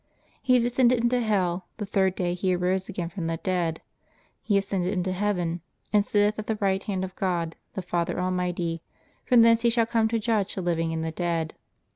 He 0.41 0.57
descended 0.57 0.99
into 1.03 1.21
hell: 1.21 1.67
the 1.77 1.85
third 1.85 2.15
day 2.15 2.33
He 2.33 2.55
arose 2.55 2.89
again 2.89 3.09
from 3.09 3.27
the 3.27 3.37
dead: 3.37 3.83
He 4.41 4.57
ascended 4.57 4.91
into 4.93 5.11
heaven, 5.11 5.61
and 5.93 6.03
sitteth 6.03 6.39
at 6.39 6.47
the 6.47 6.55
right 6.55 6.81
hand 6.81 7.03
of 7.03 7.15
God, 7.15 7.55
the 7.75 7.83
Father 7.83 8.19
Almighty; 8.19 8.81
from 9.25 9.43
thence 9.43 9.61
He 9.61 9.69
shall 9.69 9.85
come 9.85 10.07
to 10.07 10.17
judge 10.17 10.55
the 10.55 10.61
living 10.63 10.91
and 10.91 11.03
the 11.03 11.11
dead. 11.11 11.53